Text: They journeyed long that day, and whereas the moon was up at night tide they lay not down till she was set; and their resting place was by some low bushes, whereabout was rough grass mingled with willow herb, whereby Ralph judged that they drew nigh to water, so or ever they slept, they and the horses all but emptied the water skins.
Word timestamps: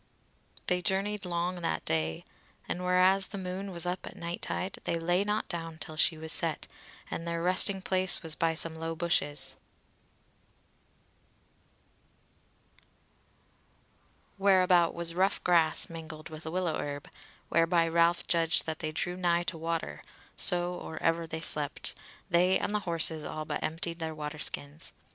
They 0.65 0.81
journeyed 0.81 1.25
long 1.27 1.57
that 1.57 1.85
day, 1.85 2.25
and 2.67 2.83
whereas 2.83 3.27
the 3.27 3.37
moon 3.37 3.69
was 3.69 3.85
up 3.85 4.07
at 4.07 4.15
night 4.15 4.41
tide 4.41 4.79
they 4.85 4.97
lay 4.97 5.23
not 5.23 5.47
down 5.47 5.77
till 5.77 5.95
she 5.95 6.17
was 6.17 6.31
set; 6.33 6.67
and 7.11 7.27
their 7.27 7.39
resting 7.43 7.83
place 7.83 8.23
was 8.23 8.33
by 8.35 8.55
some 8.55 8.73
low 8.73 8.95
bushes, 8.95 9.57
whereabout 14.39 14.95
was 14.95 15.13
rough 15.13 15.43
grass 15.43 15.87
mingled 15.87 16.29
with 16.29 16.45
willow 16.47 16.79
herb, 16.79 17.07
whereby 17.49 17.87
Ralph 17.87 18.25
judged 18.25 18.65
that 18.65 18.79
they 18.79 18.91
drew 18.91 19.15
nigh 19.15 19.43
to 19.43 19.55
water, 19.59 20.01
so 20.35 20.73
or 20.73 20.97
ever 21.03 21.27
they 21.27 21.41
slept, 21.41 21.93
they 22.27 22.57
and 22.57 22.73
the 22.73 22.79
horses 22.89 23.23
all 23.23 23.45
but 23.45 23.61
emptied 23.63 23.99
the 23.99 24.15
water 24.15 24.39
skins. 24.39 24.93